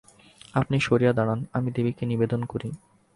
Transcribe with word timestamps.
আপনি 0.53 0.77
সরিয়া 0.79 1.13
দাঁড়ান, 1.13 1.39
আমি 1.53 1.69
দেবীকে 1.71 2.03
নিবেদন 2.05 2.41
করি। 2.45 2.69